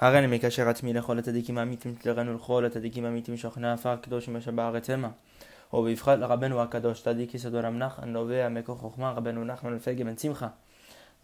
הריני 0.00 0.36
מקשר 0.36 0.68
עצמי 0.68 0.92
לכל 0.92 1.18
הצדיקים 1.18 1.58
האמיתים 1.58 1.94
תלרנו 1.94 2.34
לכל 2.34 2.64
הצדיקים 2.64 3.04
האמיתים 3.04 3.36
שוכני 3.36 3.72
עפר 3.72 3.96
קדוש 3.96 4.28
אשר 4.28 4.50
בארץ 4.50 4.90
המה. 4.90 5.08
ובבחרת 5.72 6.18
לרבנו 6.18 6.62
הקדוש 6.62 7.02
צדיק 7.02 7.34
יסודו 7.34 7.58
רם 7.62 7.78
נחמן 7.78 8.12
נובע 8.12 8.48
מכוח 8.48 8.78
חוכמה 8.78 9.10
רבנו 9.10 9.44
נחמן 9.44 9.74
לפגה 9.74 10.04
בן 10.04 10.18
שמחה. 10.18 10.48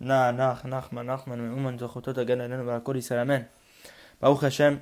נע 0.01 0.31
נח 0.31 0.67
נחמן 0.67 1.07
נחמן 1.07 1.41
מאומן 1.41 1.79
זכותו 1.79 2.13
תגן 2.13 2.41
עלינו 2.41 2.67
ועל 2.67 2.81
כל 2.81 2.97
ישראל 2.97 3.21
אמן. 3.21 3.43
ברוך 4.23 4.45
השם. 4.45 4.77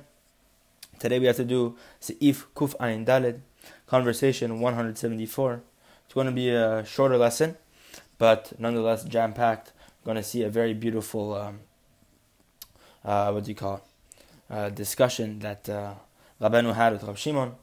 Today 0.99 1.19
we 1.19 1.27
have 1.27 1.37
to 1.37 1.45
do 1.45 1.75
Seif 2.01 2.45
Kuf 2.55 2.75
Ayin 2.79 3.05
Dalid, 3.05 3.39
conversation 3.85 4.59
174. 4.59 5.61
It's 6.05 6.13
going 6.13 6.25
to 6.25 6.33
be 6.33 6.49
a 6.49 6.83
shorter 6.85 7.17
lesson, 7.17 7.55
but 8.17 8.53
nonetheless 8.57 9.03
jam-packed. 9.03 9.73
Going 10.03 10.17
to 10.17 10.23
see 10.23 10.41
a 10.41 10.49
very 10.49 10.73
beautiful 10.73 11.35
um, 11.35 11.59
uh, 13.04 13.30
what 13.30 13.44
do 13.44 13.50
you 13.50 13.54
call 13.54 13.76
it, 13.76 13.82
uh, 14.54 14.70
discussion 14.70 15.38
that 15.40 15.68
uh, 15.68 15.94
Rabbeinu 16.40 16.74
had 16.74 16.92
with 16.92 17.04
Rab 17.04 17.16
Shimon 17.16 17.54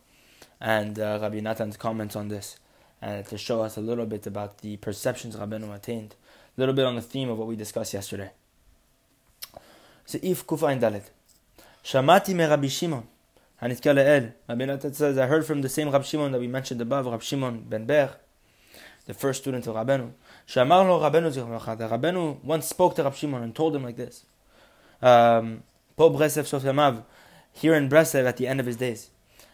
and 0.59 0.99
uh, 0.99 1.19
Rabbi 1.21 1.39
Natan's 1.39 1.77
comments 1.77 2.15
on 2.15 2.27
this, 2.27 2.57
and 3.01 3.25
to 3.27 3.37
show 3.37 3.61
us 3.61 3.77
a 3.77 3.81
little 3.81 4.05
bit 4.05 4.27
about 4.27 4.59
the 4.59 4.77
perceptions 4.77 5.35
Rabbeinu 5.35 5.73
attained, 5.73 6.15
a 6.57 6.59
little 6.59 6.75
bit 6.75 6.85
on 6.85 6.95
the 6.95 7.01
theme 7.01 7.29
of 7.29 7.37
what 7.37 7.47
we 7.47 7.55
discussed 7.55 7.93
yesterday. 7.93 8.31
Seif 10.07 10.43
Kufain 10.45 10.79
Dalet. 10.79 11.03
Shamati 11.83 12.33
me 12.33 12.45
Rabbi 12.45 12.67
Shimon. 12.67 13.03
Hanitka 13.61 13.93
le'el. 13.93 14.33
Rabbi 14.47 14.65
Natan 14.65 14.93
says, 14.93 15.17
I 15.17 15.27
heard 15.27 15.45
from 15.45 15.61
the 15.61 15.69
same 15.69 15.89
Rab 15.89 16.03
Shimon 16.03 16.31
that 16.31 16.39
we 16.39 16.47
mentioned 16.47 16.81
above, 16.81 17.05
Rab 17.05 17.21
Shimon 17.21 17.65
ben 17.69 17.85
Ber, 17.85 18.15
the 19.05 19.13
first 19.13 19.41
student 19.41 19.67
of 19.67 19.75
Rabbeinu. 19.75 20.11
Shamar 20.47 20.87
lo 20.87 20.99
Rabbeinu 20.99 21.89
Rabbeinu 21.89 22.43
once 22.43 22.67
spoke 22.67 22.95
to 22.95 23.03
Rab 23.03 23.15
Shimon 23.15 23.43
and 23.43 23.55
told 23.55 23.75
him 23.75 23.83
like 23.83 23.95
this 23.95 24.25
um, 25.01 25.63
Po 25.95 26.09
Breslev 26.09 26.43
Sofyamav, 26.43 27.03
here 27.53 27.73
in 27.73 27.89
Breslev 27.89 28.25
at 28.25 28.37
the 28.37 28.47
end 28.47 28.59
of 28.59 28.65
his 28.65 28.77
days. 28.77 29.09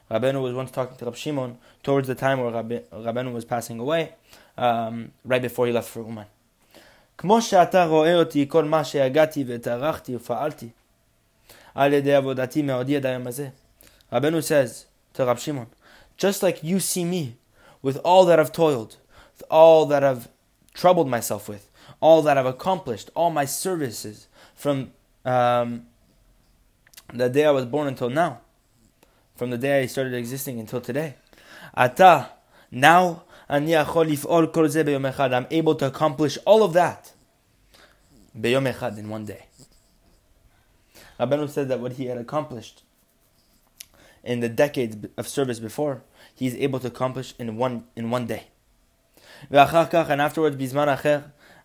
Rabbeinu 0.10 0.42
was 0.42 0.54
once 0.54 0.72
talking 0.72 0.96
to 0.98 1.06
Rab 1.06 1.16
Shimon 1.16 1.58
towards 1.82 2.08
the 2.08 2.16
time 2.16 2.40
where 2.40 2.52
Rabbe, 2.52 2.84
Rabbeinu 2.94 3.34
was 3.34 3.46
passing 3.46 3.80
away, 3.80 4.14
um, 4.58 5.12
right 5.24 5.42
before 5.42 5.66
he 5.66 5.74
left 5.74 5.90
for 5.90 6.02
Uman. 6.04 6.26
כמו 7.18 7.42
שאתה 7.42 7.86
רואה 7.86 8.16
אותי, 8.16 8.46
כל 8.50 8.64
מה 8.64 8.84
שהגעתי 8.84 9.44
וטרחתי 9.48 10.16
ופעלתי 10.16 10.70
על 11.76 11.94
ידי 11.94 12.14
עבודתי 12.14 12.62
מעודי 12.62 12.98
עד 12.98 13.06
היום 13.06 13.28
הזה. 13.28 13.50
Rabbeinu 14.14 14.44
says 14.44 14.86
to 15.14 15.26
Rab 15.26 15.40
Shimon, 15.40 15.68
just 16.18 16.44
like 16.44 16.64
you 16.64 16.80
see 16.80 17.06
me 17.06 17.38
with 17.82 17.98
all 18.04 18.26
that 18.26 18.40
I've 18.40 18.52
toiled, 18.52 18.98
with 19.34 19.44
all 19.50 19.86
that 19.86 20.04
I've 20.04 20.28
troubled 20.74 21.08
myself 21.08 21.50
with, 21.50 21.70
all 22.00 22.22
that 22.22 22.38
I've 22.38 22.46
accomplished, 22.46 23.10
all 23.16 23.32
my 23.32 23.46
services 23.46 24.28
from 24.54 24.92
um, 25.26 25.88
the 27.14 27.30
day 27.30 27.46
I 27.46 27.52
was 27.52 27.66
born 27.66 27.88
until 27.88 28.10
now, 28.10 28.42
from 29.36 29.50
the 29.50 29.58
day 29.58 29.82
I 29.82 29.86
started 29.88 30.14
existing 30.14 30.60
until 30.60 30.80
today. 30.80 31.16
Ata, 31.76 32.30
now 32.72 33.24
I'm 33.50 33.68
able 33.68 34.06
to 35.76 35.86
accomplish 35.86 36.38
all 36.46 36.64
of 36.64 36.72
that 36.74 37.12
in 38.42 39.10
one 39.10 39.26
day. 39.26 39.46
Rabbeinu 41.20 41.50
said 41.50 41.68
that 41.70 41.80
what 41.80 41.94
he 41.94 42.08
had 42.08 42.18
accomplished 42.18 42.82
in 44.24 44.40
the 44.40 44.50
decades 44.50 44.98
of 45.18 45.28
service 45.28 45.60
before, 45.60 46.02
he's 46.34 46.56
able 46.56 46.80
to 46.80 46.88
accomplish 46.88 47.36
in 47.38 47.58
one 47.58 47.84
in 47.96 48.10
one 48.10 48.26
day. 48.26 48.46
And 49.52 50.22
afterwards, 50.22 50.56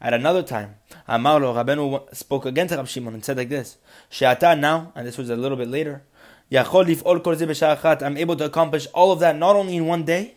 at 0.00 0.14
another 0.14 0.42
time, 0.42 0.76
Amarlo, 1.08 1.54
Rabbeinu 1.54 2.14
spoke 2.14 2.46
again 2.46 2.66
to 2.68 2.76
Rab 2.76 2.88
Shimon 2.88 3.12
and 3.14 3.24
said 3.24 3.36
like 3.36 3.50
this, 3.50 3.76
She'ata 4.08 4.56
now, 4.56 4.92
and 4.94 5.06
this 5.06 5.18
was 5.18 5.28
a 5.28 5.36
little 5.36 5.58
bit 5.58 5.68
later, 5.68 6.04
I'm 6.52 8.16
able 8.16 8.36
to 8.36 8.44
accomplish 8.44 8.86
all 8.94 9.12
of 9.12 9.20
that 9.20 9.36
not 9.36 9.56
only 9.56 9.76
in 9.76 9.86
one 9.86 10.04
day, 10.04 10.36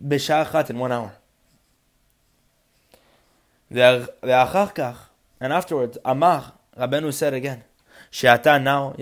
in 0.00 0.78
one 0.78 0.92
hour. 0.92 1.12
And 3.70 5.52
afterwards, 5.52 5.98
Amar, 6.04 6.54
Rabbeinu 6.76 7.12
said 7.12 7.34
again, 7.34 7.64
She'ata 8.10 8.58
now, 8.58 8.94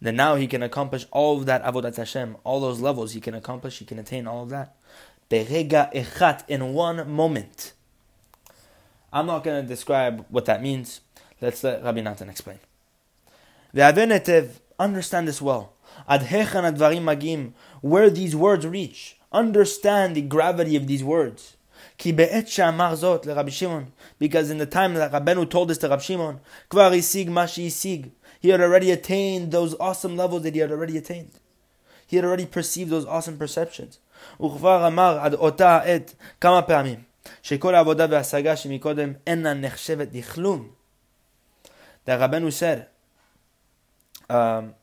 Then 0.00 0.16
now 0.16 0.34
he 0.36 0.46
can 0.46 0.62
accomplish 0.62 1.06
all 1.10 1.38
of 1.38 1.46
that 1.46 1.64
avodat 1.64 1.96
Hashem, 1.96 2.36
all 2.44 2.60
those 2.60 2.80
levels 2.80 3.12
he 3.12 3.20
can 3.20 3.34
accomplish, 3.34 3.80
he 3.80 3.84
can 3.84 3.98
attain 3.98 4.26
all 4.26 4.44
of 4.44 4.50
that. 4.50 4.75
Berega 5.30 5.92
echat, 5.92 6.44
in 6.48 6.72
one 6.72 7.10
moment. 7.10 7.72
I'm 9.12 9.26
not 9.26 9.44
going 9.44 9.62
to 9.62 9.68
describe 9.68 10.24
what 10.28 10.44
that 10.44 10.62
means. 10.62 11.00
Let's 11.40 11.62
let 11.64 11.82
Rabbi 11.82 12.00
Natan 12.00 12.28
explain. 12.28 12.58
Ve'avenetev, 13.74 14.60
understand 14.78 15.28
this 15.28 15.42
well. 15.42 15.72
Ad 16.08 16.22
hechan 16.22 16.70
advarim 16.70 17.02
magim, 17.02 17.54
where 17.80 18.10
these 18.10 18.36
words 18.36 18.66
reach. 18.66 19.16
Understand 19.32 20.16
the 20.16 20.22
gravity 20.22 20.76
of 20.76 20.86
these 20.86 21.02
words. 21.02 21.56
Ki 21.98 22.12
be'et 22.12 22.48
she'amar 22.48 22.92
zot 22.92 23.24
leRabbi 23.24 23.50
Shimon, 23.50 23.92
because 24.18 24.50
in 24.50 24.58
the 24.58 24.66
time 24.66 24.94
that 24.94 25.12
Rabbeinu 25.12 25.48
told 25.48 25.68
this 25.68 25.78
to 25.78 25.88
Rabbi 25.88 26.02
Shimon, 26.02 26.40
kvar 26.70 26.90
isig 26.92 27.28
mashi 27.28 27.66
isig, 27.66 28.10
he 28.40 28.50
had 28.50 28.60
already 28.60 28.90
attained 28.90 29.50
those 29.50 29.74
awesome 29.80 30.16
levels 30.16 30.42
that 30.42 30.54
he 30.54 30.60
had 30.60 30.70
already 30.70 30.96
attained. 30.96 31.32
He 32.06 32.16
had 32.16 32.24
already 32.24 32.46
perceived 32.46 32.90
those 32.90 33.06
awesome 33.06 33.38
perceptions. 33.38 33.98
וכבר 34.41 34.87
אמר 34.87 35.19
עד 35.21 35.33
אותה 35.33 35.77
העת 35.77 36.15
כמה 36.41 36.61
פעמים 36.61 37.03
שכל 37.43 37.75
העבודה 37.75 38.05
וההשגה 38.09 38.55
שמקודם 38.55 39.13
אינה 39.27 39.53
נחשבת 39.53 40.07
לכלום. 40.13 40.69
That 42.05 42.19
Rabbeinu 42.19 42.51
said, 42.51 42.87
um, 44.29 44.73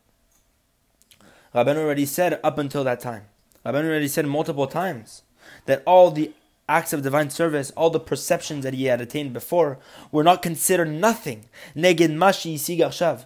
Rabbeinu 1.53 1.79
already 1.79 2.07
said 2.07 2.39
up 2.45 2.59
until 2.59 2.85
that 2.85 3.01
time, 3.01 3.25
Rabbeinu 3.67 3.89
already 3.89 4.09
said 4.09 4.27
multiple 4.27 4.69
times 4.69 5.23
that 5.67 5.83
all 5.85 6.13
the 6.13 6.33
acts 6.69 6.93
of 6.93 7.03
divine 7.03 7.31
service, 7.31 7.73
all 7.73 7.91
the 7.91 7.99
perceptions 7.99 8.63
that 8.63 8.75
he 8.75 8.85
had 8.85 9.01
attained 9.01 9.33
before, 9.33 9.79
were 10.13 10.23
not 10.23 10.43
considered 10.43 10.89
nothing. 10.89 11.47
Neged 11.75 12.15
mashi 12.15 12.55
sigarshav 12.55 13.25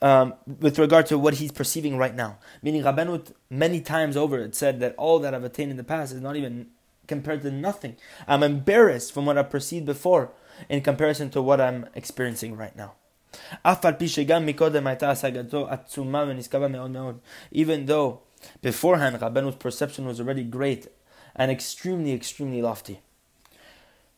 um, 0.00 0.34
with 0.46 0.78
regard 0.78 1.06
to 1.06 1.18
what 1.18 1.34
he's 1.34 1.52
perceiving 1.52 1.96
right 1.96 2.14
now. 2.14 2.38
Meaning, 2.62 2.82
Rabbeinu 2.82 3.32
many 3.50 3.80
times 3.80 4.16
over 4.16 4.38
it 4.38 4.54
said 4.54 4.80
that 4.80 4.94
all 4.96 5.18
that 5.20 5.34
I've 5.34 5.44
attained 5.44 5.70
in 5.70 5.76
the 5.76 5.84
past 5.84 6.12
is 6.12 6.20
not 6.20 6.36
even 6.36 6.68
compared 7.06 7.42
to 7.42 7.50
nothing. 7.50 7.96
I'm 8.26 8.42
embarrassed 8.42 9.12
from 9.12 9.26
what 9.26 9.38
I've 9.38 9.50
perceived 9.50 9.86
before 9.86 10.30
in 10.68 10.82
comparison 10.82 11.30
to 11.30 11.42
what 11.42 11.60
I'm 11.60 11.86
experiencing 11.94 12.56
right 12.56 12.76
now. 12.76 12.94
Even 17.52 17.86
though 17.86 18.20
beforehand 18.62 19.16
Rabbeinu's 19.16 19.56
perception 19.56 20.06
was 20.06 20.20
already 20.20 20.44
great 20.44 20.88
and 21.34 21.50
extremely, 21.50 22.12
extremely 22.12 22.62
lofty. 22.62 23.00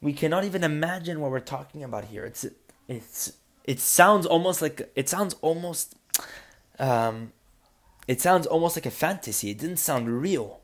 We 0.01 0.13
cannot 0.13 0.45
even 0.45 0.65
imagine 0.65 1.21
what 1.21 1.31
we're 1.31 1.41
talking 1.41 1.85
about 1.85 2.07
here. 2.07 2.25
It's 2.25 2.47
it's 2.89 3.35
it 3.65 3.81
sounds 3.81 4.27
almost 4.27 4.63
like 4.63 4.91
it 4.95 5.09
sounds 5.09 5.35
almost 5.43 5.95
um, 6.79 7.33
it 8.09 8.21
sounds 8.21 8.47
almost 8.47 8.77
like 8.77 8.87
a 8.87 8.91
fantasy. 8.91 9.51
It 9.51 9.59
didn't 9.59 9.77
sound 9.77 10.09
real. 10.21 10.61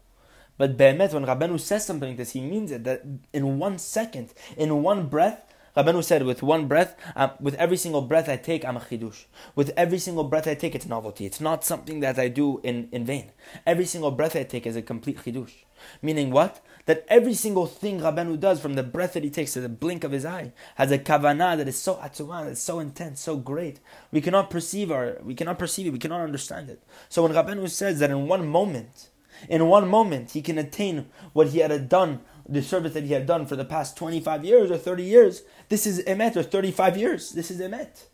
But 0.59 0.77
Be'emet, 0.79 1.13
when 1.13 1.27
Rabbeinu 1.27 1.61
says 1.61 1.85
something 1.85 2.09
like 2.09 2.17
this, 2.17 2.33
he 2.33 2.41
means 2.41 2.73
it 2.73 2.85
that 2.85 3.03
in 3.33 3.59
one 3.59 3.79
second, 3.79 4.33
in 4.57 4.83
one 4.83 5.07
breath, 5.07 5.46
Rabbeinu 5.77 6.03
said, 6.03 6.23
with 6.23 6.43
one 6.43 6.69
breath, 6.69 6.97
um, 7.15 7.33
with 7.39 7.55
every 7.57 7.77
single 7.77 8.01
breath 8.01 8.29
I 8.29 8.37
take, 8.37 8.65
I'm 8.65 8.79
a 8.79 8.81
chidush. 8.81 9.25
With 9.55 9.73
every 9.77 9.99
single 9.99 10.25
breath 10.25 10.49
I 10.49 10.55
take, 10.55 10.75
it's 10.75 10.87
novelty. 10.87 11.27
It's 11.27 11.41
not 11.41 11.65
something 11.65 12.01
that 12.01 12.19
I 12.19 12.29
do 12.29 12.61
in, 12.63 12.89
in 12.93 13.05
vain. 13.05 13.33
Every 13.67 13.85
single 13.85 14.11
breath 14.11 14.35
I 14.35 14.45
take 14.45 14.67
is 14.67 14.77
a 14.77 14.83
complete 14.83 15.19
chidush. 15.19 15.53
Meaning 16.01 16.31
what? 16.31 16.65
That 16.87 17.05
every 17.09 17.35
single 17.35 17.67
thing 17.67 18.01
Rabbeinu 18.01 18.41
does, 18.41 18.61
from 18.61 18.75
the 18.75 18.83
breath 18.83 19.13
that 19.13 19.25
he 19.25 19.31
takes 19.31 19.53
to 19.53 19.61
the 19.61 19.69
blink 19.69 20.03
of 20.03 20.13
his 20.13 20.25
eye, 20.25 20.53
has 20.77 20.91
a 20.91 20.99
kavanah 20.99 21.59
that 21.59 21.69
is 21.69 21.79
so 21.79 21.97
atzumah, 21.97 22.45
that 22.45 22.53
is 22.53 22.63
so 22.63 22.79
intense, 22.79 23.21
so 23.21 23.37
great. 23.37 23.81
We 24.11 24.23
cannot 24.23 24.49
perceive 24.49 24.91
our, 24.91 25.19
we 25.23 25.35
cannot 25.35 25.59
perceive 25.59 25.87
it, 25.87 25.93
we 25.93 25.99
cannot 25.99 26.23
understand 26.23 26.71
it. 26.71 26.83
So 27.09 27.23
when 27.23 27.33
Rabbeinu 27.33 27.69
says 27.69 27.99
that 27.99 28.11
in 28.11 28.29
one 28.29 28.47
moment, 28.47 29.11
in 29.49 29.67
one 29.67 29.89
moment, 29.89 30.31
he 30.31 30.43
can 30.43 30.57
attain 30.59 31.07
what 31.33 31.49
he 31.49 31.59
had 31.59 31.89
done, 31.89 32.21
the 32.49 32.63
service 32.63 32.95
that 32.95 33.05
he 33.05 33.13
had 33.13 33.27
done 33.27 33.47
for 33.47 33.57
the 33.57 33.65
past 33.65 33.97
25 33.97 34.45
years 34.45 34.71
or 34.71 34.79
30 34.79 35.03
years. 35.03 35.43
This 35.69 35.87
is 35.87 36.03
emet, 36.05 36.37
or 36.37 36.43
35 36.43 36.97
years. 36.97 37.31
This 37.33 37.51
is 37.51 37.61
emet. 37.61 38.05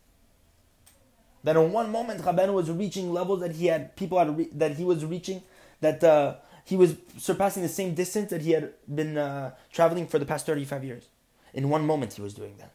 That 1.43 1.57
in 1.57 1.71
one 1.71 1.91
moment, 1.91 2.21
Rabbeinu 2.21 2.53
was 2.53 2.71
reaching 2.71 3.11
levels 3.11 3.41
that 3.41 3.53
he 3.53 3.67
had, 3.67 3.95
people 3.95 4.17
had, 4.17 4.37
re- 4.37 4.49
that 4.53 4.77
he 4.77 4.83
was 4.83 5.05
reaching, 5.05 5.43
that 5.81 6.03
uh, 6.03 6.35
he 6.63 6.77
was 6.77 6.95
surpassing 7.17 7.63
the 7.63 7.69
same 7.69 7.93
distance 7.93 8.29
that 8.29 8.41
he 8.41 8.51
had 8.51 8.73
been 8.93 9.17
uh, 9.17 9.51
traveling 9.71 10.07
for 10.07 10.19
the 10.19 10.25
past 10.25 10.45
35 10.45 10.83
years. 10.83 11.07
In 11.53 11.69
one 11.69 11.85
moment, 11.85 12.13
he 12.13 12.21
was 12.21 12.33
doing 12.33 12.55
that. 12.59 12.71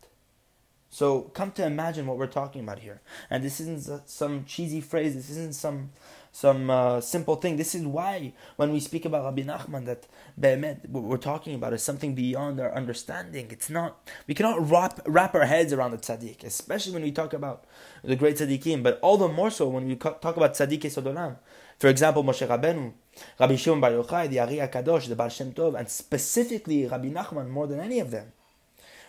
So 0.91 1.23
come 1.35 1.53
to 1.53 1.65
imagine 1.65 2.07
what 2.07 2.17
we're 2.17 2.27
talking 2.27 2.63
about 2.63 2.79
here. 2.79 3.01
And 3.31 3.45
this 3.45 3.61
isn't 3.61 4.09
some 4.09 4.45
cheesy 4.45 4.81
phrase. 4.81 5.15
This 5.15 5.31
isn't 5.31 5.55
some 5.55 5.91
some 6.33 6.71
uh, 6.71 7.01
simple 7.01 7.37
thing. 7.37 7.57
This 7.57 7.75
is 7.75 7.85
why 7.85 8.33
when 8.57 8.73
we 8.73 8.81
speak 8.81 9.05
about 9.05 9.25
Rabbi 9.25 9.43
Nachman 9.43 9.87
that 9.87 10.07
Be'emet, 10.39 10.89
what 10.89 11.05
we're 11.05 11.17
talking 11.17 11.55
about 11.55 11.73
is 11.73 11.83
something 11.83 12.15
beyond 12.15 12.61
our 12.61 12.73
understanding. 12.75 13.49
It's 13.51 13.71
not, 13.71 14.09
we 14.27 14.35
cannot 14.35 14.71
wrap, 14.71 15.01
wrap 15.07 15.35
our 15.35 15.47
heads 15.47 15.73
around 15.73 15.93
the 15.93 15.99
tzaddik, 15.99 16.45
especially 16.45 16.93
when 16.93 17.03
we 17.03 17.13
talk 17.13 17.33
about 17.33 17.65
the 18.05 18.15
great 18.15 18.37
tzaddikim, 18.37 18.83
but 18.83 19.01
all 19.01 19.17
the 19.17 19.29
more 19.29 19.51
so 19.51 19.69
when 19.69 19.87
we 19.87 19.97
talk 19.97 20.23
about 20.23 20.55
tzaddik 20.55 20.83
Sodolam. 20.83 21.39
For 21.79 21.89
example, 21.89 22.23
Moshe 22.25 22.47
Rabbeinu, 22.47 22.93
Rabbi 23.39 23.57
Shimon 23.57 23.81
Bar 23.81 23.91
Yochai, 23.91 24.29
the 24.29 24.41
Ari 24.41 24.57
HaKadosh, 24.57 25.09
the 25.09 25.17
Baal 25.17 25.29
Shem 25.29 25.53
Tov, 25.53 25.79
and 25.79 25.89
specifically 25.89 26.87
Rabbi 26.87 27.09
Nachman 27.09 27.49
more 27.49 27.67
than 27.67 27.81
any 27.81 28.01
of 28.01 28.11
them. 28.11 28.33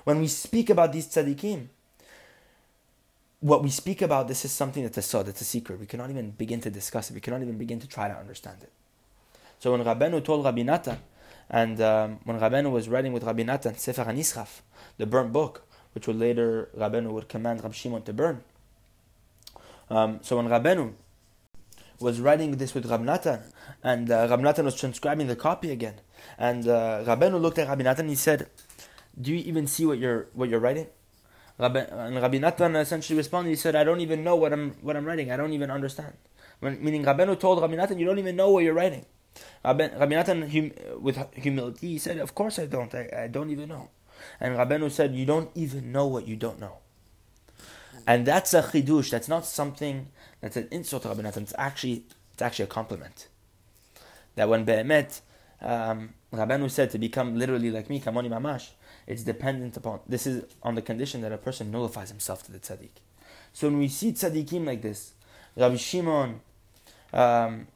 When 0.04 0.19
we 0.19 0.28
speak 0.28 0.69
about 0.69 0.94
these 0.94 1.07
tzaddikim, 1.07 1.68
what 3.42 3.63
we 3.63 3.69
speak 3.69 4.01
about, 4.01 4.28
this 4.28 4.44
is 4.44 4.51
something 4.51 4.84
that's 4.84 4.98
a 4.98 5.01
sod, 5.01 5.28
it's 5.28 5.42
a 5.42 5.46
secret. 5.46 5.80
We 5.80 5.86
cannot 5.86 6.10
even 6.10 6.31
begin 6.31 6.60
to 6.62 6.69
discuss 6.69 7.10
it. 7.10 7.13
We 7.13 7.22
cannot 7.22 7.42
even 7.42 7.57
begin 7.57 7.80
to 7.80 7.88
try 7.88 8.07
to 8.07 8.16
understand 8.16 8.57
it. 8.62 8.72
So 9.60 9.72
when 9.72 9.84
Rabbeinu 9.84 10.24
told 10.24 10.46
Rabbi 10.46 10.63
Natan, 10.63 10.98
and 11.50 11.81
um, 11.81 12.19
when 12.25 12.40
Rabbeinu 12.40 12.72
was 12.72 12.90
writing 12.90 13.13
with 13.13 13.24
Rabbi 13.24 13.44
Natan 13.44 13.75
Sefer 13.75 14.06
HaNisraf, 14.06 14.62
the 14.98 15.06
burnt 15.06 15.34
book, 15.34 15.66
which 15.94 16.06
would 16.07 16.18
later 16.18 16.69
Rabbeinu 16.78 17.12
would 17.12 17.28
command 17.28 17.63
Rabbi 17.63 17.74
Shimon 17.74 18.04
to 18.04 18.13
burn. 18.13 18.44
Um, 19.90 20.19
so 20.22 20.38
when 20.38 20.48
Rabbeinu 20.48 20.94
was 22.00 22.22
writing 22.22 22.52
this 22.57 22.74
with 22.74 22.86
Rabbi 22.86 23.04
Natan, 23.04 23.42
and 23.84 24.12
uh, 24.12 24.28
Rabbi 24.30 24.44
Natan 24.44 24.66
was 24.66 24.75
transcribing 24.75 25.28
the 25.28 25.36
copy 25.36 25.72
again, 25.72 25.95
and 26.38 26.68
uh, 26.68 27.04
Rabbeinu 27.06 27.42
looked 27.42 27.57
at 27.57 27.68
Rabbi 27.68 27.84
Natan 27.84 28.02
and 28.02 28.10
he 28.10 28.16
said, 28.16 28.50
"Do 29.19 29.31
you 29.31 29.38
even 29.38 29.68
see 29.68 29.86
what 29.86 29.98
you're 29.98 30.27
what 30.33 30.50
you're 30.50 30.60
writing?" 30.60 30.88
Rabbi, 31.60 31.80
and 31.81 32.16
Rabbi 32.16 32.38
Natan 32.38 32.75
essentially 32.77 33.18
responded, 33.18 33.50
he 33.50 33.56
said, 33.57 33.75
I 33.75 33.83
don't 33.83 34.00
even 34.00 34.24
know 34.24 34.36
what 34.38 34.54
I'm, 34.54 34.71
what 34.81 34.95
I'm 34.95 35.04
writing. 35.04 35.30
I 35.30 35.36
don't 35.36 35.51
even 35.51 35.69
understand. 35.69 36.13
When, 36.62 36.81
meaning 36.81 37.04
Rabbeinu 37.04 37.38
told 37.38 37.62
Rabbi 37.62 37.75
Natan, 37.75 38.00
you 38.00 38.06
don't 38.06 38.18
even 38.18 38.38
know 38.38 38.50
what 38.50 38.63
you're 38.63 38.74
writing. 38.74 39.06
Rabbi, 39.63 39.89
Rabbi 39.89 40.16
Natan, 40.16 40.50
hum, 40.50 40.71
with 41.01 41.18
humility, 41.36 41.89
he 41.89 41.98
said, 41.98 42.18
of 42.18 42.33
course 42.33 42.60
I 42.60 42.66
don't. 42.66 42.95
I, 42.95 43.10
I 43.24 43.27
don't 43.27 43.50
even 43.50 43.68
know. 43.68 43.89
And 44.39 44.56
Rabbeinu 44.56 44.89
said, 44.89 45.13
you 45.13 45.25
don't 45.25 45.51
even 45.54 45.92
know 45.92 46.07
what 46.07 46.25
you 46.25 46.38
don't 46.38 46.62
know. 46.62 46.77
And 48.07 48.25
that's 48.25 48.54
a 48.54 48.63
chidush. 48.63 49.10
That's 49.10 49.27
not 49.27 49.45
something 49.45 50.07
that's 50.39 50.56
an 50.56 50.69
insult 50.71 51.04
to 51.04 51.10
Rabbi 51.10 51.24
Natan. 51.24 51.44
It's 51.44 51.54
actually, 51.57 52.06
it's 52.33 52.42
actually 52.42 52.66
a 52.66 52.69
compliment. 52.69 53.27
That 54.36 54.48
when 54.48 54.63
Be'emet, 54.63 55.19
um, 55.62 56.13
Rabbeinu 56.33 56.71
said 56.71 56.89
to 56.92 56.98
become 56.98 57.38
literally 57.38 57.69
like 57.69 57.89
me, 57.89 58.00
Kamoni 58.00 58.30
Mamash, 58.30 58.69
it's 59.10 59.24
dependent 59.24 59.76
upon, 59.76 60.00
this 60.08 60.28
is 60.28 60.46
on 60.62 60.76
the 60.76 60.84
condition 60.84 61.22
that 61.22 61.32
a 61.32 61.38
person 61.38 61.72
nullifies 61.72 62.10
himself 62.10 62.44
to 62.44 62.52
the 62.52 62.60
tzaddik. 62.60 62.92
So 63.52 63.68
when 63.68 63.80
we 63.80 63.88
see 63.88 64.12
tzaddikim 64.12 64.66
like 64.66 64.84
this, 64.84 65.14
Rabbi 65.56 65.78
Shimon, 65.78 66.40
um, 67.12 67.68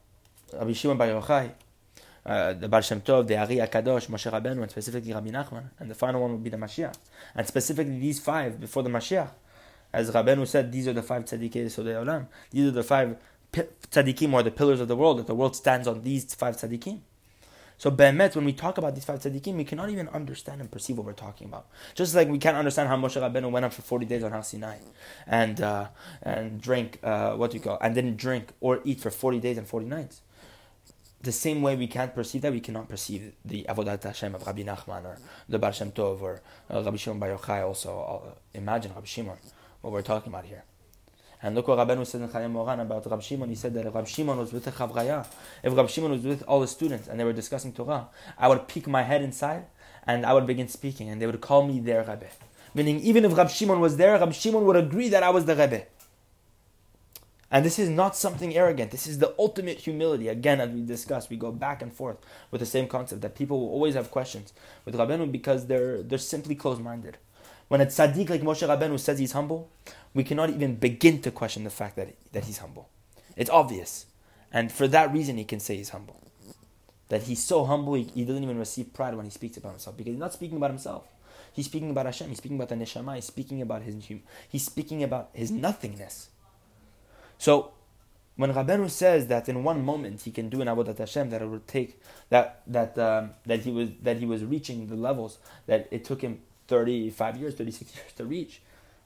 Rabbi 0.52 0.72
Shimon 0.72 0.96
Bar 0.96 1.08
Yochai, 1.08 1.50
uh, 2.24 2.52
the 2.52 2.68
Baal 2.68 2.80
Shem 2.80 3.00
Tov, 3.00 3.26
the 3.26 3.36
Ari 3.36 3.56
HaKadosh, 3.56 4.06
Moshe 4.06 4.30
Rabbeinu, 4.30 4.62
and 4.62 4.70
specifically 4.70 5.12
Rabbi 5.12 5.30
Nachman, 5.30 5.64
and 5.80 5.90
the 5.90 5.94
final 5.96 6.22
one 6.22 6.30
will 6.30 6.38
be 6.38 6.50
the 6.50 6.56
Mashiach. 6.56 6.94
And 7.34 7.46
specifically 7.46 7.98
these 7.98 8.20
five 8.20 8.60
before 8.60 8.84
the 8.84 8.90
Mashiach. 8.90 9.30
As 9.92 10.10
Rabbeinu 10.12 10.46
said, 10.46 10.70
these 10.70 10.86
are 10.86 10.92
the 10.92 11.02
five 11.02 11.24
tzaddikim 11.24 11.68
so 11.68 11.82
the 11.82 11.90
olam. 11.90 12.28
These 12.50 12.68
are 12.68 12.70
the 12.70 12.84
five 12.84 13.16
tzaddikim, 13.52 14.32
or 14.32 14.44
the 14.44 14.52
pillars 14.52 14.80
of 14.80 14.86
the 14.86 14.96
world, 14.96 15.18
that 15.18 15.26
the 15.26 15.34
world 15.34 15.56
stands 15.56 15.88
on 15.88 16.02
these 16.04 16.32
five 16.32 16.56
tzaddikim. 16.56 17.00
So 17.76 17.90
Be'emet, 17.90 18.34
when 18.36 18.44
we 18.44 18.52
talk 18.52 18.78
about 18.78 18.94
these 18.94 19.04
five 19.04 19.20
tzaddikim, 19.20 19.56
we 19.56 19.64
cannot 19.64 19.90
even 19.90 20.08
understand 20.08 20.60
and 20.60 20.70
perceive 20.70 20.96
what 20.96 21.06
we're 21.06 21.12
talking 21.12 21.48
about. 21.48 21.66
Just 21.94 22.14
like 22.14 22.28
we 22.28 22.38
can't 22.38 22.56
understand 22.56 22.88
how 22.88 22.96
Moshe 22.96 23.20
Rabbeinu 23.20 23.50
went 23.50 23.64
up 23.64 23.72
for 23.72 23.82
40 23.82 24.06
days 24.06 24.22
on 24.22 24.32
Har 24.32 24.42
Sinai 24.42 24.78
and, 25.26 25.60
uh, 25.60 25.88
and 26.22 26.60
drank, 26.60 26.98
uh, 27.02 27.32
what 27.34 27.50
do 27.50 27.56
you 27.56 27.62
call, 27.62 27.78
and 27.80 27.94
didn't 27.94 28.16
drink 28.16 28.52
or 28.60 28.80
eat 28.84 29.00
for 29.00 29.10
40 29.10 29.40
days 29.40 29.58
and 29.58 29.66
40 29.66 29.86
nights. 29.86 30.22
The 31.20 31.32
same 31.32 31.62
way 31.62 31.74
we 31.74 31.86
can't 31.86 32.14
perceive 32.14 32.42
that, 32.42 32.52
we 32.52 32.60
cannot 32.60 32.88
perceive 32.88 33.32
the 33.44 33.64
Avodat 33.68 34.02
Hashem 34.02 34.34
of 34.34 34.46
Rabbi 34.46 34.62
Nachman 34.62 35.04
or 35.04 35.18
the 35.48 35.58
Baal 35.58 35.72
Shem 35.72 35.90
Tov 35.90 36.20
or 36.20 36.42
uh, 36.70 36.82
Rabbi 36.82 36.96
Shimon 36.96 37.18
Bar 37.18 37.30
Yochai 37.30 37.64
also. 37.64 38.22
Uh, 38.26 38.34
imagine 38.52 38.92
Rabbi 38.94 39.06
Shimon, 39.06 39.38
what 39.80 39.92
we're 39.92 40.02
talking 40.02 40.30
about 40.30 40.44
here. 40.44 40.64
And 41.44 41.54
look 41.54 41.68
what 41.68 41.76
Rabbeinu 41.76 42.06
said 42.06 42.22
in 42.22 42.28
Chayei 42.30 42.50
Moharan 42.50 42.80
about 42.80 43.04
Rab 43.04 43.20
Shimon. 43.20 43.50
He 43.50 43.54
said 43.54 43.74
that 43.74 43.84
if 43.84 43.94
Rab 43.94 44.08
Shimon 44.08 44.38
was 44.38 44.50
with 44.50 44.66
a 44.66 44.72
Chavraya, 44.72 45.26
if 45.62 45.76
Rab 45.76 45.90
Shimon 45.90 46.12
was 46.12 46.22
with 46.22 46.42
all 46.48 46.58
the 46.58 46.66
students 46.66 47.06
and 47.06 47.20
they 47.20 47.24
were 47.24 47.34
discussing 47.34 47.74
Torah, 47.74 48.08
I 48.38 48.48
would 48.48 48.66
peek 48.66 48.86
my 48.86 49.02
head 49.02 49.20
inside 49.20 49.66
and 50.06 50.24
I 50.24 50.32
would 50.32 50.46
begin 50.46 50.68
speaking 50.68 51.10
and 51.10 51.20
they 51.20 51.26
would 51.26 51.42
call 51.42 51.66
me 51.66 51.80
their 51.80 52.00
Rebbe. 52.00 52.28
Meaning, 52.72 52.98
even 53.00 53.26
if 53.26 53.36
Rab 53.36 53.50
Shimon 53.50 53.78
was 53.80 53.98
there, 53.98 54.18
Rab 54.18 54.32
Shimon 54.32 54.64
would 54.64 54.76
agree 54.76 55.10
that 55.10 55.22
I 55.22 55.28
was 55.28 55.44
the 55.44 55.54
Rebbe. 55.54 55.82
And 57.50 57.62
this 57.62 57.78
is 57.78 57.90
not 57.90 58.16
something 58.16 58.56
arrogant. 58.56 58.90
This 58.90 59.06
is 59.06 59.18
the 59.18 59.34
ultimate 59.38 59.80
humility. 59.80 60.28
Again, 60.28 60.62
as 60.62 60.70
we 60.70 60.80
discussed, 60.80 61.28
we 61.28 61.36
go 61.36 61.52
back 61.52 61.82
and 61.82 61.92
forth 61.92 62.16
with 62.50 62.60
the 62.60 62.66
same 62.66 62.88
concept 62.88 63.20
that 63.20 63.34
people 63.34 63.60
will 63.60 63.68
always 63.68 63.94
have 63.96 64.10
questions 64.10 64.54
with 64.86 64.94
Rabbeinu 64.94 65.30
because 65.30 65.66
they're, 65.66 66.02
they're 66.02 66.16
simply 66.16 66.54
closed 66.54 66.80
minded. 66.80 67.18
When 67.68 67.80
a 67.80 67.86
tzaddik 67.86 68.28
like 68.30 68.42
Moshe 68.42 68.66
Rabbeinu 68.66 68.98
says 68.98 69.18
he's 69.18 69.32
humble, 69.32 69.70
we 70.12 70.24
cannot 70.24 70.50
even 70.50 70.76
begin 70.76 71.20
to 71.22 71.30
question 71.30 71.64
the 71.64 71.70
fact 71.70 71.96
that, 71.96 72.14
that 72.32 72.44
he's 72.44 72.58
humble. 72.58 72.88
It's 73.36 73.50
obvious. 73.50 74.06
And 74.52 74.70
for 74.70 74.86
that 74.88 75.12
reason, 75.12 75.36
he 75.38 75.44
can 75.44 75.60
say 75.60 75.76
he's 75.76 75.88
humble. 75.90 76.20
That 77.08 77.22
he's 77.24 77.42
so 77.42 77.64
humble, 77.64 77.94
he, 77.94 78.04
he 78.04 78.24
doesn't 78.24 78.42
even 78.42 78.58
receive 78.58 78.92
pride 78.92 79.14
when 79.14 79.24
he 79.24 79.30
speaks 79.30 79.56
about 79.56 79.70
himself 79.70 79.96
because 79.96 80.12
he's 80.12 80.20
not 80.20 80.32
speaking 80.32 80.56
about 80.56 80.70
himself. 80.70 81.04
He's 81.52 81.66
speaking 81.66 81.90
about 81.90 82.06
Hashem. 82.06 82.28
He's 82.28 82.38
speaking 82.38 82.56
about 82.56 82.68
the 82.68 82.74
neshama. 82.74 83.14
He's 83.14 83.26
speaking 83.26 83.62
about 83.62 83.82
his 83.82 83.96
he's 84.48 84.64
speaking 84.64 85.04
about 85.04 85.30
his 85.32 85.52
nothingness. 85.52 86.28
So, 87.38 87.72
when 88.36 88.52
Rabbeinu 88.52 88.90
says 88.90 89.28
that 89.28 89.48
in 89.48 89.62
one 89.62 89.84
moment 89.84 90.22
he 90.22 90.32
can 90.32 90.48
do 90.48 90.60
an 90.60 90.66
avodat 90.66 90.98
Hashem, 90.98 91.30
that 91.30 91.42
it 91.42 91.46
would 91.46 91.68
take 91.68 92.00
that 92.30 92.62
that 92.66 92.98
um, 92.98 93.30
that 93.46 93.60
he 93.60 93.70
was 93.70 93.90
that 94.02 94.16
he 94.16 94.26
was 94.26 94.44
reaching 94.44 94.88
the 94.88 94.96
levels 94.96 95.38
that 95.66 95.86
it 95.92 96.04
took 96.04 96.22
him 96.22 96.40
35 96.67 97.37
years, 97.37 97.55
36 97.55 97.95
years 97.95 98.13
to 98.13 98.25
reach, 98.25 98.61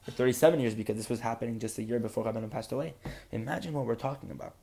or 0.06 0.12
37 0.12 0.60
years 0.60 0.74
because 0.74 0.96
this 0.96 1.08
was 1.08 1.20
happening 1.20 1.58
just 1.58 1.78
a 1.78 1.82
year 1.82 1.98
before 1.98 2.24
Rabbeinu 2.24 2.50
passed 2.50 2.72
away. 2.72 2.94
Imagine 3.32 3.72
what 3.72 3.86
we're 3.86 3.94
talking 3.94 4.30
about. 4.30 4.54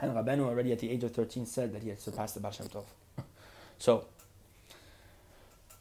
And 0.00 0.12
Rabbeinu 0.12 0.46
already 0.46 0.72
at 0.72 0.78
the 0.78 0.90
age 0.90 1.04
of 1.04 1.12
13 1.12 1.46
said 1.46 1.72
that 1.74 1.82
he 1.82 1.90
had 1.90 2.00
surpassed 2.00 2.34
the 2.34 2.40
Baal 2.40 2.52
Shem 2.52 2.66
Tov. 2.66 2.84
So, 3.78 4.06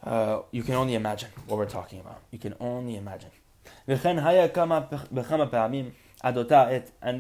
uh, 0.04 0.42
you 0.52 0.64
can 0.64 0.76
only 0.76 0.96
imagine 0.96 1.30
what 1.48 1.58
we're 1.58 1.66
talking 1.66 2.00
about. 2.00 2.22
You 2.32 2.40
can 2.40 2.56
only 2.60 2.96
imagine. 2.98 3.32
And 3.88 4.02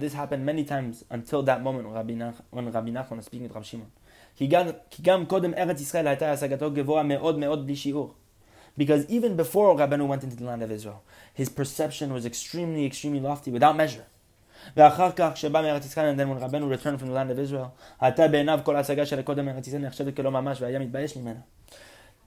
this 0.02 0.14
happened 0.14 0.46
many 0.46 0.64
times 0.64 1.06
until 1.10 1.44
that 1.44 1.64
moment 1.64 1.86
when 1.88 1.96
Rabbi 1.96 2.90
Nachman 2.92 3.18
was 3.18 3.26
speaking 3.26 3.48
with 3.48 3.56
Rav 3.56 3.66
Shimon. 3.66 3.92
כי 4.36 4.48
גם 5.02 5.26
קודם 5.26 5.54
ארץ 5.54 5.82
ישראל 5.82 6.08
הייתה 6.08 6.32
השגתו 6.32 6.72
גבוה 6.72 7.04
מאוד 7.04 7.40
מאוד 7.40 7.66
בלי 7.66 7.76
שיעור. 7.76 8.14
Because 8.77 9.07
even 9.07 9.37
before 9.37 9.75
Rabbeinu 9.75 10.07
went 10.07 10.23
into 10.23 10.37
the 10.37 10.45
land 10.45 10.63
of 10.63 10.71
Israel, 10.71 11.03
his 11.33 11.49
perception 11.49 12.13
was 12.13 12.27
extremely, 12.27 12.85
extremely 12.85 13.21
lofty, 13.21 13.51
without 13.51 13.77
measure. 13.77 14.05
and 14.75 14.75
then 14.75 16.29
when 16.29 16.41
Rabbeinu 16.41 16.69
returned 16.69 16.99
from 16.99 17.09
the 17.09 17.15
land 17.15 17.31
of 17.31 17.39
Israel, 17.39 17.75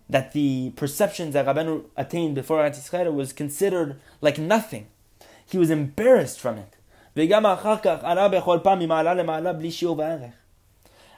that 0.10 0.32
the 0.34 0.72
perceptions 0.76 1.34
that 1.34 1.46
Rabbeinu 1.46 1.84
attained 1.96 2.36
before 2.36 2.64
Yisrael 2.64 3.14
was 3.14 3.32
considered 3.34 4.00
like 4.22 4.40
nothing. 4.40 4.88
He 5.46 5.58
was 5.58 5.70
embarrassed 5.70 6.40
from 6.40 6.58
it. 6.58 6.76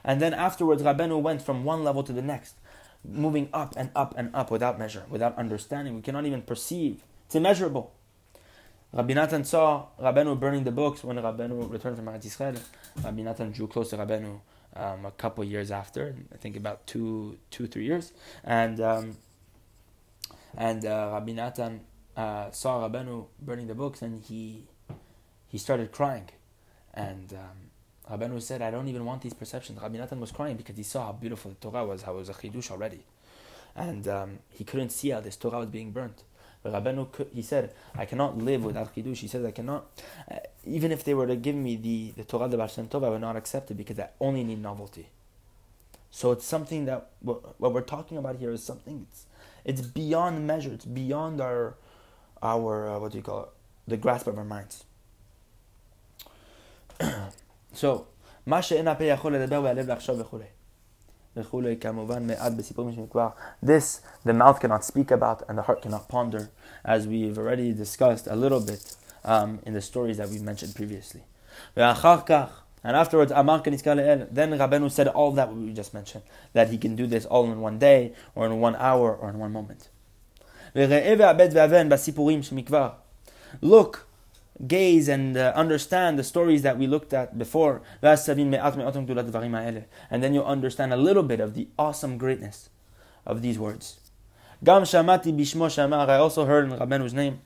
And 0.04 0.20
then 0.20 0.34
afterwards, 0.34 0.82
Rabbeinu 0.82 1.20
went 1.20 1.42
from 1.42 1.64
one 1.64 1.84
level 1.84 2.02
to 2.02 2.12
the 2.12 2.22
next 2.22 2.56
moving 3.04 3.48
up 3.52 3.74
and 3.76 3.90
up 3.94 4.14
and 4.16 4.34
up 4.34 4.50
without 4.50 4.78
measure, 4.78 5.04
without 5.08 5.36
understanding. 5.36 5.94
We 5.94 6.02
cannot 6.02 6.26
even 6.26 6.42
perceive. 6.42 7.02
It's 7.26 7.34
immeasurable. 7.34 7.92
Rabbi 8.92 9.14
Natan 9.14 9.44
saw 9.44 9.86
Rabbeinu 10.00 10.38
burning 10.38 10.64
the 10.64 10.70
books 10.70 11.02
when 11.02 11.16
Rabbeinu 11.16 11.70
returned 11.70 11.96
from 11.96 12.06
Eretz 12.06 12.26
Yisrael. 12.26 12.60
Rabbi 13.02 13.22
Natan 13.22 13.50
drew 13.50 13.66
close 13.66 13.90
to 13.90 13.96
Rabbeinu 13.96 14.40
um, 14.76 15.06
a 15.06 15.10
couple 15.12 15.44
years 15.44 15.70
after, 15.70 16.14
I 16.32 16.36
think 16.36 16.56
about 16.56 16.86
two, 16.86 17.38
two, 17.50 17.66
three 17.66 17.84
years, 17.84 18.12
and 18.44 18.80
um, 18.80 19.16
and 20.56 20.84
uh, 20.84 21.10
Rabbi 21.12 21.32
Natan 21.32 21.80
uh, 22.16 22.50
saw 22.50 22.88
Rabbeinu 22.88 23.26
burning 23.40 23.66
the 23.66 23.74
books, 23.74 24.02
and 24.02 24.22
he 24.22 24.64
he 25.46 25.58
started 25.58 25.92
crying, 25.92 26.30
and 26.94 27.32
um, 27.32 27.70
Rabbeinu 28.12 28.42
said, 28.42 28.60
I 28.60 28.70
don't 28.70 28.88
even 28.88 29.04
want 29.04 29.22
these 29.22 29.32
perceptions. 29.32 29.80
Rabbi 29.80 29.96
Natan 29.96 30.20
was 30.20 30.32
crying 30.32 30.56
because 30.56 30.76
he 30.76 30.82
saw 30.82 31.06
how 31.06 31.12
beautiful 31.12 31.52
the 31.52 31.56
Torah 31.56 31.86
was, 31.86 32.02
how 32.02 32.12
it 32.12 32.18
was 32.18 32.28
a 32.28 32.34
chidush 32.34 32.70
already. 32.70 33.04
And 33.74 34.06
um, 34.06 34.38
he 34.50 34.64
couldn't 34.64 34.90
see 34.90 35.10
how 35.10 35.20
this 35.20 35.36
Torah 35.36 35.58
was 35.60 35.68
being 35.68 35.92
burnt. 35.92 36.22
But 36.62 36.74
Rabbeinu, 36.74 37.08
he 37.32 37.40
said, 37.42 37.72
I 37.96 38.04
cannot 38.04 38.36
live 38.36 38.64
without 38.64 38.94
chidush. 38.94 39.18
He 39.18 39.28
said, 39.28 39.44
I 39.46 39.50
cannot, 39.50 39.86
uh, 40.30 40.36
even 40.64 40.92
if 40.92 41.04
they 41.04 41.14
were 41.14 41.26
to 41.26 41.36
give 41.36 41.56
me 41.56 41.76
the, 41.76 42.12
the 42.16 42.24
Torah, 42.24 42.48
the 42.48 42.58
Baal 42.58 42.68
Shem 42.68 42.88
Tov, 42.88 43.04
I 43.04 43.08
would 43.08 43.20
not 43.22 43.36
accept 43.36 43.70
it 43.70 43.74
because 43.74 43.98
I 43.98 44.10
only 44.20 44.44
need 44.44 44.60
novelty. 44.60 45.08
So 46.10 46.32
it's 46.32 46.44
something 46.44 46.84
that, 46.84 47.08
what, 47.20 47.58
what 47.58 47.72
we're 47.72 47.80
talking 47.80 48.18
about 48.18 48.36
here 48.36 48.52
is 48.52 48.62
something, 48.62 49.06
it's, 49.08 49.24
it's 49.64 49.80
beyond 49.80 50.46
measure. 50.46 50.72
It's 50.72 50.84
beyond 50.84 51.40
our, 51.40 51.76
our 52.42 52.90
uh, 52.90 52.98
what 52.98 53.12
do 53.12 53.18
you 53.18 53.24
call 53.24 53.44
it? 53.44 53.48
The 53.88 53.96
grasp 53.96 54.26
of 54.26 54.36
our 54.36 54.44
minds. 54.44 54.84
so, 57.75 57.85
מה 58.45 58.61
שאין 58.61 58.87
הפה 58.87 59.03
יכול 59.03 59.35
לדבר 59.35 59.61
והלב 59.63 59.91
לחשוב 59.91 60.19
וכולי. 60.19 60.45
וכולי 61.37 61.77
כמובן 61.77 62.27
מעט 62.27 62.51
בסיפורים 62.51 62.95
שמקבר. 62.95 63.27
This 63.65 64.01
the 64.27 64.33
mouth 64.33 64.59
cannot 64.59 64.83
speak 64.83 65.11
about 65.11 65.49
and 65.49 65.57
the 65.57 65.61
heart 65.61 65.81
cannot 65.81 66.07
ponder, 66.09 66.49
as 66.85 67.07
we've 67.07 67.37
already 67.37 67.73
discussed 67.73 68.27
a 68.27 68.35
little 68.35 68.59
bit 68.59 68.95
um, 69.23 69.59
in 69.65 69.73
the 69.73 69.81
stories 69.81 70.17
that 70.17 70.29
we 70.29 70.39
mentioned 70.39 70.75
previously. 70.75 71.21
ואחר 71.77 72.21
כך, 72.25 72.63
and 72.83 72.95
afterwards, 72.95 73.31
אמר 73.31 73.59
כנזכר 73.63 73.93
לאל, 73.93 74.25
then 74.31 74.57
Rabbeinu 74.57 74.89
said 74.89 75.07
all 75.07 75.31
that 75.31 75.49
we 75.53 75.73
just 75.73 75.93
mentioned, 75.93 76.23
that 76.53 76.69
he 76.69 76.77
can 76.77 76.95
do 76.95 77.07
this 77.07 77.25
all 77.25 77.45
in 77.45 77.61
one 77.61 77.77
day, 77.77 78.13
or 78.35 78.45
in 78.45 78.59
one 78.59 78.75
hour, 78.75 79.15
or 79.15 79.29
in 79.29 79.39
one 79.39 79.51
moment. 79.51 79.89
וראה 80.75 81.13
ועבד 81.19 81.49
ואבן 81.51 81.89
בסיפורים 81.89 82.43
שמקבר. 82.43 82.89
Look, 83.63 83.97
gaze 84.66 85.08
and 85.08 85.36
uh, 85.36 85.52
understand 85.54 86.18
the 86.18 86.24
stories 86.24 86.62
that 86.62 86.78
we 86.78 86.86
looked 86.86 87.12
at 87.12 87.38
before. 87.38 87.82
And 88.02 88.16
then 90.22 90.34
you'll 90.34 90.44
understand 90.44 90.92
a 90.92 90.96
little 90.96 91.22
bit 91.22 91.40
of 91.40 91.54
the 91.54 91.68
awesome 91.78 92.18
greatness 92.18 92.70
of 93.26 93.42
these 93.42 93.58
words. 93.58 93.98
Gam 94.64 94.82
shamati 94.82 95.36
bishmo 95.36 95.66
shamar. 95.66 96.08
I 96.08 96.18
also 96.18 96.44
heard 96.44 96.70
in 96.70 96.78
Rabbenu's 96.78 97.14
name. 97.14 97.40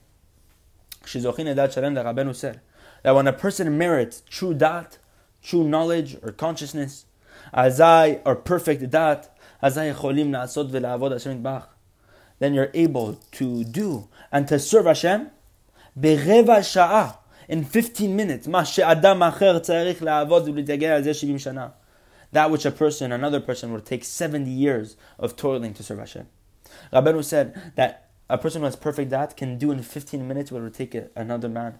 Shizochin 1.03 1.53
edat 1.53 1.73
shalem 1.73 1.95
that 1.95 2.05
Rabbenu 2.05 2.35
said 2.35 2.61
that 3.01 3.15
when 3.15 3.27
a 3.27 3.33
person 3.33 3.75
merits 3.77 4.21
true 4.29 4.53
dat, 4.53 4.97
true 5.41 5.63
knowledge 5.63 6.17
or 6.21 6.31
consciousness, 6.31 7.05
azai 7.53 8.21
or 8.25 8.35
perfect 8.35 8.89
dat, 8.91 9.35
azai 9.63 9.95
cholim 9.95 10.29
naasot 10.29 10.69
ve'laavod 10.69 11.13
Hashem 11.13 11.41
bach, 11.41 11.75
then 12.39 12.53
you're 12.53 12.69
able 12.73 13.15
to 13.31 13.63
do 13.63 14.09
and 14.31 14.47
to 14.47 14.59
serve 14.59 14.85
Hashem 14.85 15.31
ברבע 15.96 16.62
שעה, 16.62 17.10
in 17.48 17.64
15 17.64 18.16
minutes, 18.16 18.48
מה 18.48 18.64
שאדם 18.64 19.22
אחר 19.22 19.58
צריך 19.58 20.02
לעבוד 20.02 20.48
ולהתגר 20.48 20.92
על 20.92 21.02
זה 21.02 21.14
70 21.14 21.38
שנה. 21.38 21.68
That 22.34 22.50
which 22.50 22.64
a 22.64 22.70
person, 22.70 23.12
another 23.12 23.40
person, 23.40 23.72
would 23.72 23.84
take 23.84 24.04
70 24.04 24.48
years 24.50 24.96
of 25.18 25.36
toiling 25.36 25.74
to 25.74 25.82
serve 25.82 25.98
Hashem. 25.98 26.26
Rabbanu 26.92 27.22
said 27.22 27.72
that 27.76 28.08
a 28.30 28.38
person 28.38 28.62
who 28.62 28.64
has 28.64 28.76
perfect 28.76 29.10
dat 29.10 29.36
can 29.36 29.58
do 29.58 29.70
in 29.70 29.82
15 29.82 30.26
minutes 30.26 30.50
what 30.50 30.62
would 30.62 30.72
take 30.72 30.96
another 31.14 31.48
man 31.50 31.78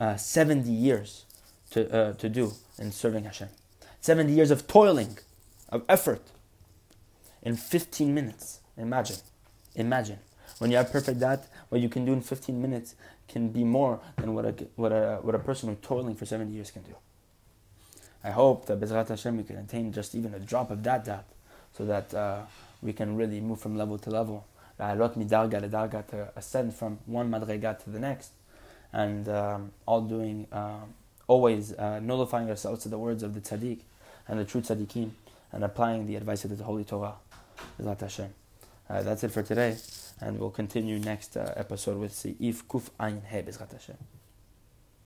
uh, 0.00 0.16
70 0.16 0.68
years 0.68 1.24
to, 1.70 1.80
uh, 1.92 2.12
to 2.14 2.28
do 2.28 2.52
in 2.78 2.90
serving 2.90 3.24
Hashem. 3.24 3.48
70 4.00 4.32
years 4.32 4.50
of 4.50 4.66
toiling, 4.66 5.18
of 5.68 5.82
effort, 5.88 6.22
in 7.42 7.56
15 7.56 8.12
minutes. 8.12 8.60
Imagine. 8.76 9.18
Imagine. 9.74 10.18
When 10.58 10.70
you 10.70 10.76
have 10.76 10.90
perfect 10.90 11.20
dat, 11.20 11.46
what 11.68 11.80
you 11.80 11.88
can 11.88 12.04
do 12.04 12.12
in 12.12 12.20
15 12.20 12.60
minutes 12.60 12.96
can 13.33 13.49
be 13.49 13.63
more 13.63 13.99
than 14.17 14.33
what 14.35 14.45
a, 14.45 14.53
what 14.75 14.91
a, 14.91 15.17
what 15.21 15.35
a 15.35 15.39
person 15.39 15.67
who's 15.67 15.79
toiling 15.81 16.15
for 16.15 16.25
70 16.25 16.53
years 16.53 16.71
can 16.71 16.83
do. 16.83 16.95
I 18.23 18.29
hope 18.29 18.67
that 18.67 18.79
Bezrat 18.79 19.09
Hashem 19.09 19.35
we 19.35 19.43
can 19.43 19.57
attain 19.57 19.91
just 19.91 20.15
even 20.15 20.33
a 20.33 20.39
drop 20.39 20.71
of 20.71 20.81
that 20.83 21.25
so 21.75 21.83
that 21.85 22.13
uh, 22.13 22.43
we 22.81 22.93
can 22.93 23.17
really 23.17 23.41
move 23.41 23.59
from 23.59 23.75
level 23.75 23.97
to 23.97 24.09
level. 24.09 24.45
To 24.79 26.29
ascend 26.35 26.73
from 26.73 26.99
one 27.05 27.29
madrega 27.29 27.83
to 27.83 27.89
the 27.89 27.99
next, 27.99 28.31
and 28.91 29.29
um, 29.29 29.71
all 29.85 30.01
doing, 30.01 30.47
uh, 30.51 30.79
always 31.27 31.73
uh, 31.73 31.99
nullifying 31.99 32.49
ourselves 32.49 32.83
to 32.83 32.89
the 32.89 32.97
words 32.97 33.23
of 33.23 33.33
the 33.33 33.39
tzaddik 33.41 33.79
and 34.27 34.39
the 34.39 34.45
true 34.45 34.61
tzaddikim, 34.61 35.11
and 35.51 35.63
applying 35.63 36.07
the 36.07 36.15
advice 36.15 36.43
of 36.43 36.57
the 36.57 36.63
Holy 36.63 36.83
Torah. 36.83 37.15
Bezrat 37.79 38.01
Hashem. 38.01 38.33
Uh, 38.89 39.03
that's 39.03 39.23
it 39.23 39.31
for 39.31 39.43
today 39.43 39.77
and 40.25 40.39
we'll 40.39 40.49
continue 40.49 40.99
next 40.99 41.35
uh, 41.35 41.53
episode 41.55 41.97
with 41.97 42.13
Seif 42.13 42.63
Kuf 42.63 42.89
Ayin 42.99 43.21
He 43.29 43.37
Bezrat 43.37 43.71
Hashem. 43.71 43.97